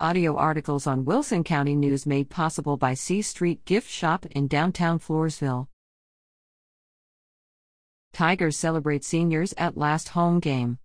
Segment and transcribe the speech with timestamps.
[0.00, 4.98] Audio articles on Wilson County News made possible by C Street Gift Shop in downtown
[4.98, 5.68] Floresville.
[8.12, 10.78] Tigers celebrate seniors at last home game.